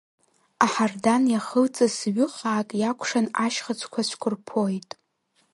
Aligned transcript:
Аҳардан 0.65 1.23
иахылҵыз 1.29 1.95
ҩы-хаак, 2.15 2.69
иакәшан 2.81 3.27
ашьхыцқәа 3.45 4.01
цәқәырԥоит… 4.07 4.89